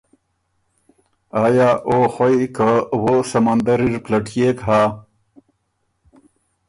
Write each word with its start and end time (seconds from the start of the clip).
آیا 1.45 1.69
او 1.89 1.97
خوئ 2.13 2.37
که 2.55 2.69
وو 3.03 3.15
سمندر 3.31 3.79
اِر 3.85 3.93
پلټيېک 4.05 4.57
هۀ 4.67 4.81